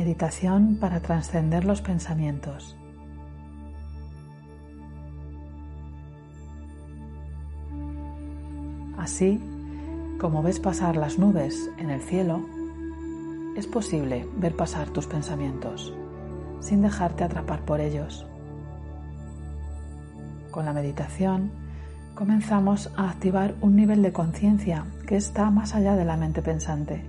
Meditación 0.00 0.78
para 0.80 1.00
trascender 1.00 1.66
los 1.66 1.82
pensamientos. 1.82 2.74
Así 8.96 9.38
como 10.18 10.42
ves 10.42 10.58
pasar 10.58 10.96
las 10.96 11.18
nubes 11.18 11.70
en 11.76 11.90
el 11.90 12.00
cielo, 12.00 12.40
es 13.58 13.66
posible 13.66 14.26
ver 14.38 14.56
pasar 14.56 14.88
tus 14.88 15.06
pensamientos 15.06 15.92
sin 16.60 16.80
dejarte 16.80 17.22
atrapar 17.22 17.66
por 17.66 17.82
ellos. 17.82 18.24
Con 20.50 20.64
la 20.64 20.72
meditación 20.72 21.50
comenzamos 22.14 22.90
a 22.96 23.10
activar 23.10 23.54
un 23.60 23.76
nivel 23.76 24.00
de 24.00 24.14
conciencia 24.14 24.86
que 25.06 25.16
está 25.16 25.50
más 25.50 25.74
allá 25.74 25.94
de 25.94 26.06
la 26.06 26.16
mente 26.16 26.40
pensante. 26.40 27.04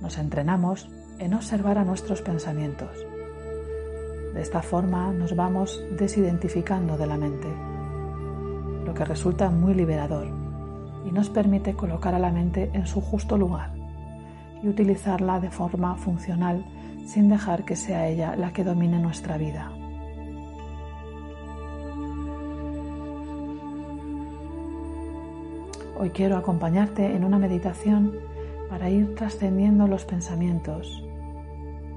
Nos 0.00 0.18
entrenamos 0.18 0.88
en 1.18 1.34
observar 1.34 1.78
a 1.78 1.84
nuestros 1.84 2.22
pensamientos. 2.22 2.90
De 4.34 4.40
esta 4.40 4.62
forma 4.62 5.12
nos 5.12 5.34
vamos 5.34 5.82
desidentificando 5.98 6.96
de 6.96 7.06
la 7.06 7.16
mente, 7.16 7.48
lo 8.84 8.94
que 8.94 9.04
resulta 9.04 9.50
muy 9.50 9.74
liberador 9.74 10.28
y 11.04 11.10
nos 11.10 11.28
permite 11.28 11.74
colocar 11.74 12.14
a 12.14 12.18
la 12.18 12.30
mente 12.30 12.70
en 12.72 12.86
su 12.86 13.00
justo 13.00 13.36
lugar 13.36 13.72
y 14.62 14.68
utilizarla 14.68 15.40
de 15.40 15.50
forma 15.50 15.96
funcional 15.96 16.64
sin 17.06 17.28
dejar 17.28 17.64
que 17.64 17.76
sea 17.76 18.06
ella 18.06 18.36
la 18.36 18.52
que 18.52 18.64
domine 18.64 18.98
nuestra 18.98 19.38
vida. 19.38 19.72
Hoy 25.98 26.10
quiero 26.10 26.36
acompañarte 26.36 27.16
en 27.16 27.24
una 27.24 27.38
meditación 27.38 28.14
para 28.68 28.88
ir 28.88 29.16
trascendiendo 29.16 29.88
los 29.88 30.04
pensamientos 30.04 31.07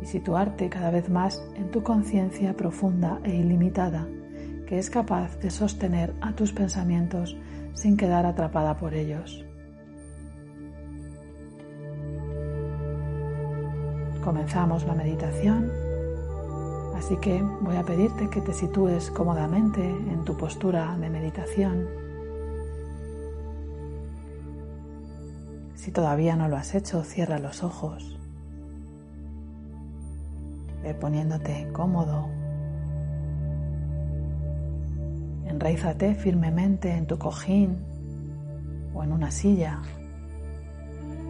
y 0.01 0.05
situarte 0.05 0.69
cada 0.69 0.91
vez 0.91 1.09
más 1.09 1.43
en 1.55 1.71
tu 1.71 1.83
conciencia 1.83 2.55
profunda 2.55 3.19
e 3.23 3.35
ilimitada 3.35 4.07
que 4.71 4.79
es 4.79 4.89
capaz 4.89 5.37
de 5.39 5.49
sostener 5.49 6.15
a 6.21 6.31
tus 6.31 6.53
pensamientos 6.53 7.35
sin 7.73 7.97
quedar 7.97 8.25
atrapada 8.25 8.77
por 8.77 8.93
ellos. 8.93 9.43
Comenzamos 14.23 14.85
la 14.85 14.93
meditación, 14.93 15.69
así 16.95 17.17
que 17.17 17.43
voy 17.59 17.75
a 17.75 17.83
pedirte 17.83 18.29
que 18.29 18.39
te 18.39 18.53
sitúes 18.53 19.11
cómodamente 19.11 19.85
en 19.85 20.23
tu 20.23 20.37
postura 20.37 20.95
de 20.97 21.09
meditación. 21.09 21.89
Si 25.75 25.91
todavía 25.91 26.37
no 26.37 26.47
lo 26.47 26.55
has 26.55 26.75
hecho, 26.75 27.03
cierra 27.03 27.39
los 27.39 27.61
ojos. 27.61 28.20
Ve 30.83 30.95
poniéndote 30.95 31.69
cómodo. 31.71 32.27
Enraízate 35.45 36.15
firmemente 36.15 36.91
en 36.91 37.05
tu 37.05 37.19
cojín 37.19 37.77
o 38.95 39.03
en 39.03 39.11
una 39.11 39.29
silla. 39.29 39.79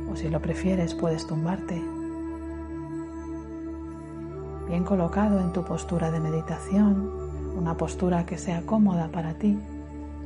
O 0.09 0.15
si 0.15 0.29
lo 0.29 0.41
prefieres, 0.41 0.93
puedes 0.93 1.27
tumbarte. 1.27 1.81
Bien 4.67 4.85
colocado 4.85 5.41
en 5.41 5.51
tu 5.51 5.65
postura 5.65 6.11
de 6.11 6.21
meditación, 6.21 7.11
una 7.57 7.75
postura 7.75 8.25
que 8.25 8.37
sea 8.37 8.61
cómoda 8.61 9.09
para 9.09 9.33
ti, 9.33 9.59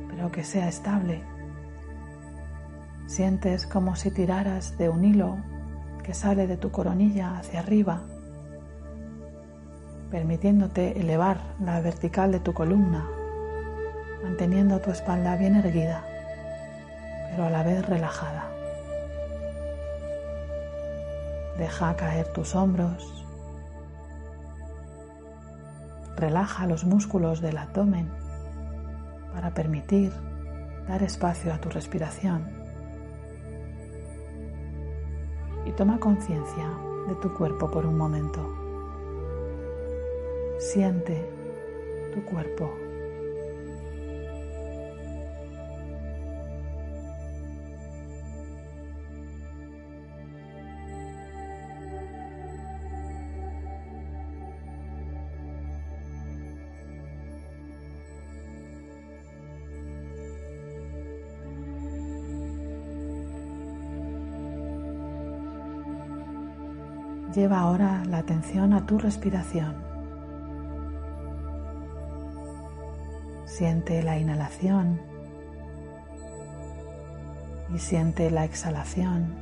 pero 0.08 0.30
que 0.30 0.44
sea 0.44 0.68
estable. 0.68 1.22
Sientes 3.06 3.66
como 3.66 3.96
si 3.96 4.12
tiraras 4.12 4.78
de 4.78 4.88
un 4.88 5.04
hilo 5.04 5.36
que 6.04 6.14
sale 6.14 6.46
de 6.46 6.56
tu 6.56 6.70
coronilla 6.70 7.38
hacia 7.38 7.58
arriba 7.58 8.02
permitiéndote 10.10 11.00
elevar 11.00 11.38
la 11.60 11.80
vertical 11.80 12.32
de 12.32 12.40
tu 12.40 12.54
columna, 12.54 13.06
manteniendo 14.22 14.80
tu 14.80 14.90
espalda 14.90 15.36
bien 15.36 15.56
erguida, 15.56 16.04
pero 17.30 17.44
a 17.44 17.50
la 17.50 17.62
vez 17.62 17.84
relajada. 17.86 18.50
Deja 21.58 21.96
caer 21.96 22.28
tus 22.32 22.54
hombros, 22.54 23.24
relaja 26.16 26.66
los 26.66 26.84
músculos 26.84 27.40
del 27.40 27.58
abdomen 27.58 28.10
para 29.32 29.52
permitir 29.52 30.12
dar 30.88 31.02
espacio 31.02 31.52
a 31.52 31.58
tu 31.58 31.68
respiración 31.68 32.48
y 35.66 35.72
toma 35.72 35.98
conciencia 35.98 36.70
de 37.08 37.14
tu 37.16 37.34
cuerpo 37.34 37.70
por 37.70 37.84
un 37.86 37.98
momento. 37.98 38.65
Siente 40.58 41.22
tu 42.12 42.24
cuerpo. 42.24 42.86
Lleva 67.34 67.60
ahora 67.60 68.02
la 68.06 68.16
atención 68.16 68.72
a 68.72 68.86
tu 68.86 68.98
respiración. 68.98 69.85
Siente 73.56 74.02
la 74.02 74.18
inhalación 74.18 75.00
y 77.74 77.78
siente 77.78 78.30
la 78.30 78.44
exhalación. 78.44 79.34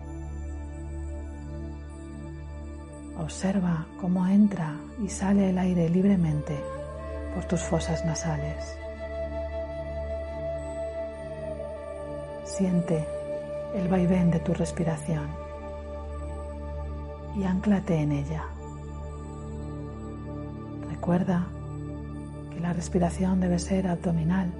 Observa 3.18 3.86
cómo 4.00 4.24
entra 4.28 4.76
y 5.02 5.08
sale 5.08 5.50
el 5.50 5.58
aire 5.58 5.88
libremente 5.88 6.56
por 7.34 7.44
tus 7.46 7.60
fosas 7.60 8.04
nasales. 8.04 8.78
Siente 12.44 13.04
el 13.74 13.88
vaivén 13.88 14.30
de 14.30 14.38
tu 14.38 14.54
respiración 14.54 15.26
y 17.34 17.42
anclate 17.42 17.96
en 17.96 18.12
ella. 18.12 18.44
Recuerda 20.88 21.48
la 22.64 22.72
respiración 22.72 23.40
debe 23.40 23.58
ser 23.58 23.86
abdominal, 23.86 24.50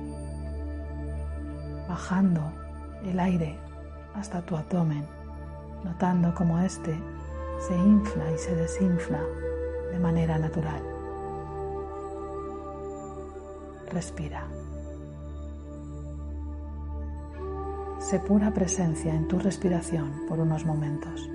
bajando 1.88 2.42
el 3.02 3.18
aire 3.18 3.58
hasta 4.14 4.42
tu 4.42 4.58
abdomen, 4.58 5.06
notando 5.84 6.34
cómo 6.34 6.58
éste 6.58 6.94
se 7.66 7.74
infla 7.74 8.30
y 8.30 8.36
se 8.36 8.54
desinfla 8.56 9.20
de 9.90 9.98
manera 9.98 10.38
natural. 10.38 10.82
Respira. 13.90 14.44
Sé 18.00 18.18
pura 18.18 18.52
presencia 18.52 19.14
en 19.14 19.28
tu 19.28 19.38
respiración 19.38 20.26
por 20.28 20.40
unos 20.40 20.66
momentos. 20.66 21.26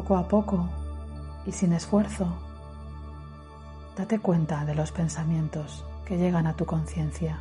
Poco 0.00 0.16
a 0.16 0.26
poco 0.28 0.66
y 1.44 1.52
sin 1.52 1.74
esfuerzo, 1.74 2.26
date 3.98 4.18
cuenta 4.18 4.64
de 4.64 4.74
los 4.74 4.92
pensamientos 4.92 5.84
que 6.06 6.16
llegan 6.16 6.46
a 6.46 6.56
tu 6.56 6.64
conciencia. 6.64 7.38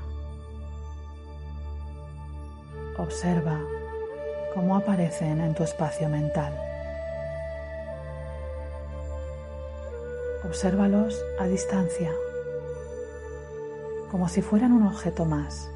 Observa 2.98 3.62
cómo 4.54 4.76
aparecen 4.76 5.40
en 5.40 5.56
tu 5.56 5.64
espacio 5.64 6.10
mental. 6.10 6.54
Obsérvalos 10.44 11.18
a 11.40 11.46
distancia, 11.46 12.12
como 14.12 14.28
si 14.28 14.42
fueran 14.42 14.74
un 14.74 14.86
objeto 14.86 15.24
más, 15.24 15.72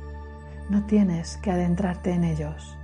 No 0.70 0.86
tienes 0.86 1.38
que 1.38 1.52
adentrarte 1.52 2.12
en 2.12 2.24
ellos, 2.24 2.78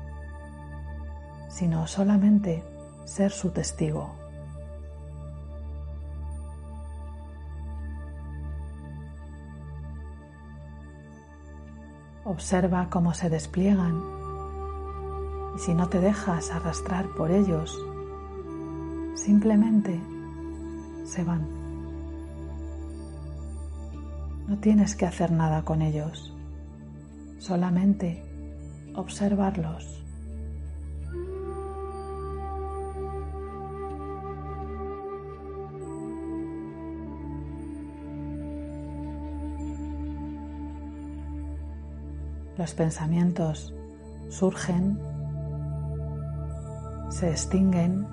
sino 1.47 1.87
solamente 1.87 2.61
ser 3.09 3.31
su 3.31 3.49
testigo. 3.49 4.15
Observa 12.23 12.87
cómo 12.91 13.15
se 13.15 13.31
despliegan 13.31 13.99
y 15.55 15.59
si 15.59 15.73
no 15.73 15.89
te 15.89 15.99
dejas 15.99 16.51
arrastrar 16.51 17.07
por 17.17 17.31
ellos, 17.31 17.75
simplemente 19.15 19.99
se 21.03 21.23
van. 21.23 21.47
No 24.47 24.59
tienes 24.59 24.95
que 24.95 25.07
hacer 25.07 25.31
nada 25.31 25.63
con 25.65 25.81
ellos, 25.81 26.31
solamente 27.39 28.23
observarlos. 28.93 29.98
Los 42.59 42.73
pensamientos 42.73 43.73
surgen, 44.27 44.99
se 47.09 47.29
extinguen 47.29 48.05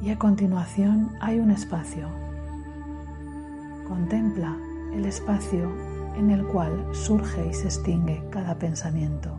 y 0.00 0.08
a 0.08 0.18
continuación 0.18 1.10
hay 1.20 1.38
un 1.38 1.50
espacio. 1.50 2.08
Contempla 3.86 4.56
el 4.94 5.04
espacio 5.04 5.70
en 6.16 6.30
el 6.30 6.46
cual 6.46 6.86
surge 6.92 7.48
y 7.48 7.52
se 7.52 7.66
extingue 7.66 8.26
cada 8.30 8.58
pensamiento. 8.58 9.36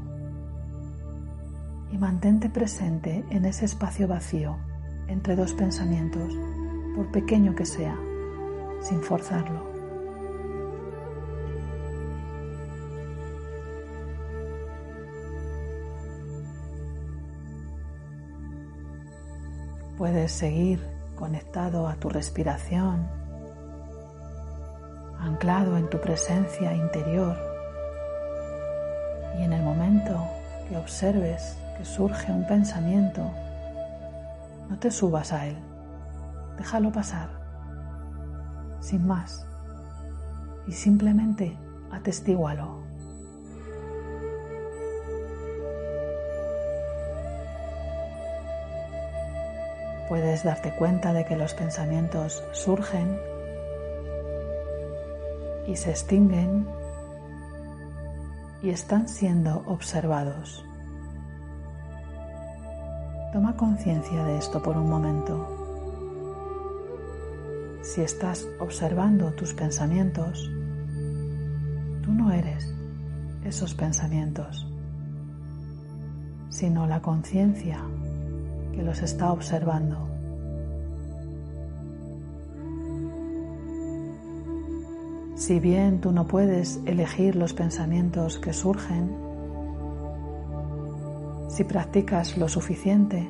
Y 1.91 1.97
mantente 1.97 2.47
presente 2.47 3.25
en 3.31 3.45
ese 3.45 3.65
espacio 3.65 4.07
vacío 4.07 4.55
entre 5.07 5.35
dos 5.35 5.53
pensamientos, 5.53 6.31
por 6.95 7.11
pequeño 7.11 7.55
que 7.55 7.65
sea, 7.65 7.97
sin 8.81 9.01
forzarlo. 9.01 9.72
Puedes 20.03 20.33
seguir 20.33 20.85
conectado 21.15 21.87
a 21.87 21.95
tu 21.95 22.09
respiración, 22.09 23.07
anclado 25.17 25.77
en 25.77 25.89
tu 25.89 26.01
presencia 26.01 26.75
interior 26.75 27.37
y 29.39 29.43
en 29.43 29.53
el 29.53 29.63
momento 29.63 30.21
que 30.67 30.75
observes 30.75 31.57
que 31.77 31.85
surge 31.85 32.33
un 32.33 32.45
pensamiento, 32.45 33.31
no 34.69 34.77
te 34.77 34.91
subas 34.91 35.31
a 35.31 35.45
él, 35.45 35.55
déjalo 36.57 36.91
pasar, 36.91 37.29
sin 38.81 39.07
más, 39.07 39.47
y 40.67 40.73
simplemente 40.73 41.57
atestígualo. 41.93 42.82
Puedes 50.09 50.43
darte 50.43 50.75
cuenta 50.75 51.13
de 51.13 51.25
que 51.25 51.35
los 51.35 51.53
pensamientos 51.53 52.43
surgen 52.51 53.17
y 55.67 55.75
se 55.75 55.91
extinguen 55.91 56.67
y 58.61 58.69
están 58.69 59.07
siendo 59.07 59.63
observados. 59.65 60.65
Toma 63.33 63.57
conciencia 63.57 64.23
de 64.25 64.37
esto 64.37 64.61
por 64.61 64.77
un 64.77 64.89
momento. 64.89 65.59
Si 67.81 68.01
estás 68.01 68.47
observando 68.59 69.31
tus 69.33 69.53
pensamientos, 69.53 70.49
tú 72.03 72.13
no 72.13 72.31
eres 72.31 72.73
esos 73.43 73.73
pensamientos, 73.73 74.67
sino 76.49 76.87
la 76.87 77.01
conciencia 77.01 77.83
que 78.73 78.83
los 78.83 79.01
está 79.01 79.31
observando. 79.31 80.09
Si 85.35 85.59
bien 85.59 85.99
tú 85.99 86.11
no 86.11 86.25
puedes 86.25 86.79
elegir 86.85 87.35
los 87.35 87.53
pensamientos 87.53 88.39
que 88.39 88.53
surgen, 88.53 89.15
si 91.49 91.63
practicas 91.63 92.37
lo 92.37 92.47
suficiente, 92.47 93.29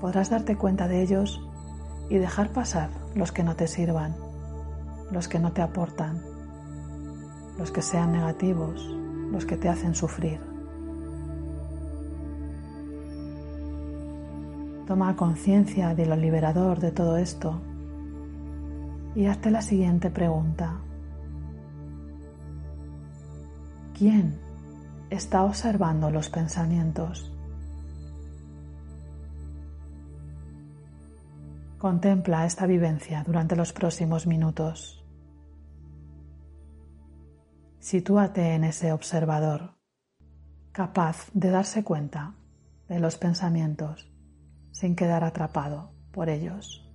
podrás 0.00 0.30
darte 0.30 0.56
cuenta 0.56 0.88
de 0.88 1.02
ellos 1.02 1.40
y 2.10 2.18
dejar 2.18 2.50
pasar 2.50 2.90
los 3.14 3.32
que 3.32 3.42
no 3.42 3.56
te 3.56 3.66
sirvan, 3.66 4.14
los 5.10 5.28
que 5.28 5.38
no 5.38 5.52
te 5.52 5.62
aportan, 5.62 6.22
los 7.58 7.70
que 7.70 7.82
sean 7.82 8.12
negativos, 8.12 8.84
los 9.30 9.46
que 9.46 9.56
te 9.56 9.68
hacen 9.68 9.94
sufrir. 9.94 10.55
Toma 14.86 15.16
conciencia 15.16 15.96
de 15.96 16.06
lo 16.06 16.14
liberador 16.14 16.78
de 16.78 16.92
todo 16.92 17.16
esto 17.16 17.60
y 19.16 19.26
hazte 19.26 19.50
la 19.50 19.60
siguiente 19.60 20.10
pregunta. 20.10 20.78
¿Quién 23.98 24.38
está 25.10 25.42
observando 25.42 26.08
los 26.10 26.28
pensamientos? 26.28 27.32
Contempla 31.78 32.46
esta 32.46 32.66
vivencia 32.66 33.24
durante 33.26 33.56
los 33.56 33.72
próximos 33.72 34.28
minutos. 34.28 35.04
Sitúate 37.80 38.54
en 38.54 38.62
ese 38.62 38.92
observador, 38.92 39.74
capaz 40.70 41.28
de 41.32 41.50
darse 41.50 41.82
cuenta 41.82 42.34
de 42.88 43.00
los 43.00 43.16
pensamientos 43.16 44.15
sin 44.76 44.94
quedar 44.94 45.24
atrapado 45.24 45.90
por 46.12 46.28
ellos. 46.28 46.85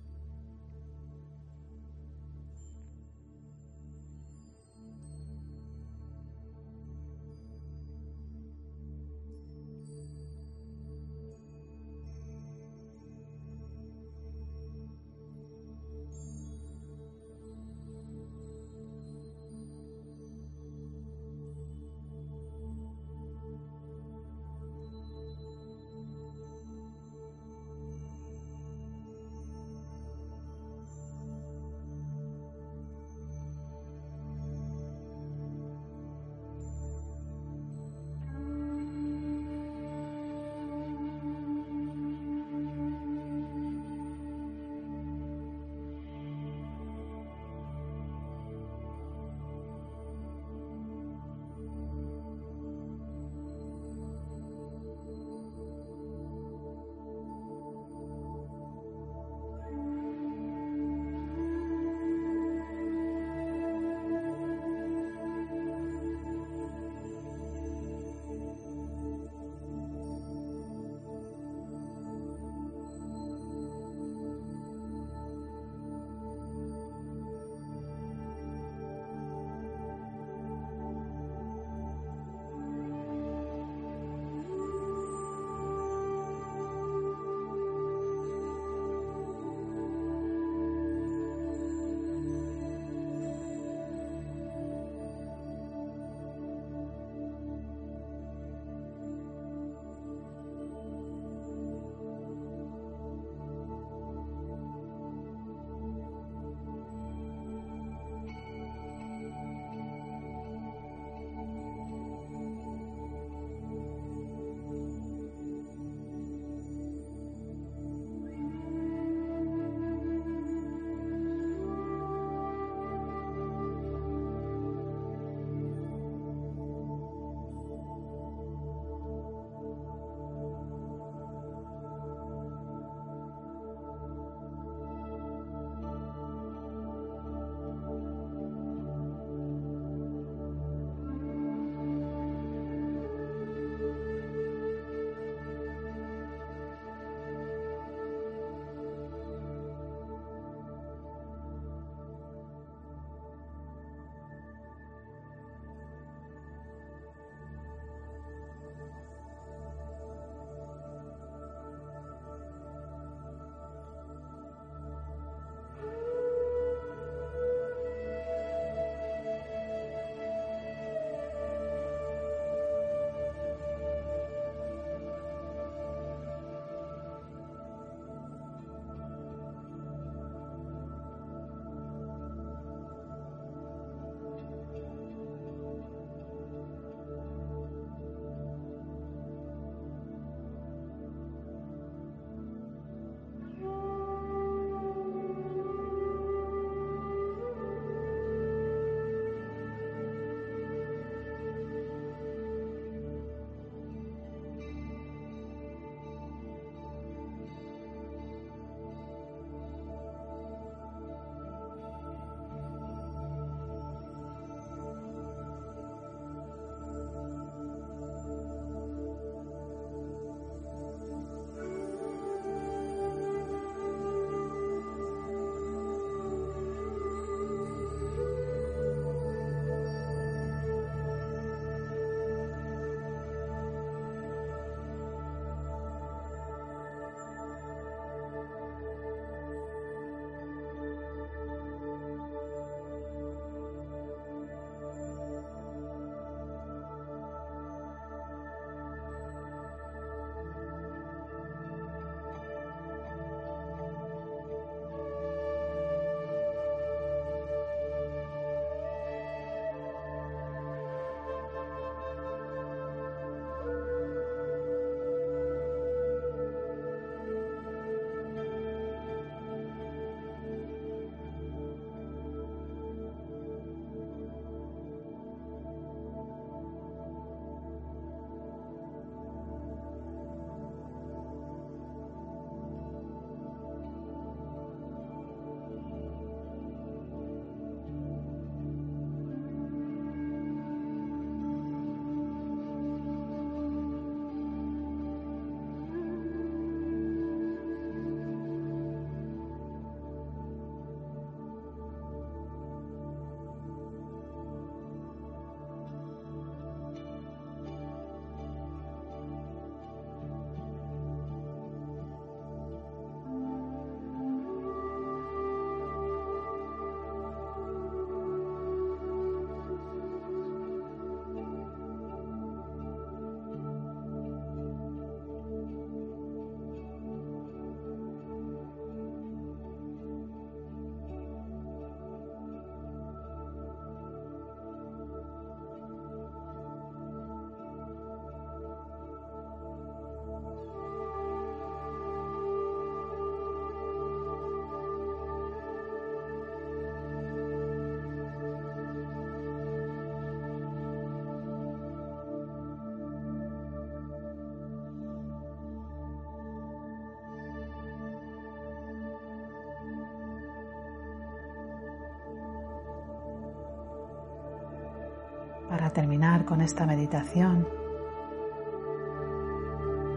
Para 365.72 365.88
terminar 365.88 366.44
con 366.44 366.60
esta 366.60 366.84
meditación, 366.84 367.66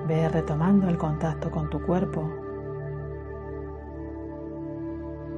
ve 0.05 0.27
retomando 0.27 0.89
el 0.89 0.97
contacto 0.97 1.49
con 1.49 1.69
tu 1.69 1.81
cuerpo, 1.81 2.23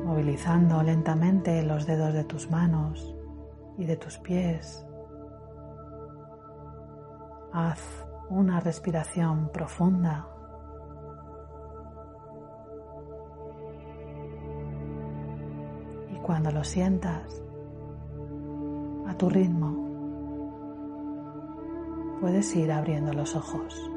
movilizando 0.05 0.81
lentamente 0.81 1.61
los 1.61 1.85
dedos 1.85 2.15
de 2.15 2.23
tus 2.23 2.49
manos 2.49 3.15
y 3.77 3.85
de 3.85 3.95
tus 3.95 4.17
pies. 4.17 4.83
Haz 7.53 7.79
una 8.31 8.59
respiración 8.59 9.51
profunda. 9.53 10.27
Y 16.11 16.17
cuando 16.21 16.49
lo 16.49 16.63
sientas, 16.63 17.43
a 19.07 19.13
tu 19.15 19.29
ritmo, 19.29 19.66
puedes 22.27 22.53
ir 22.57 22.73
abriendo 22.73 23.13
los 23.13 23.37
ojos. 23.37 23.96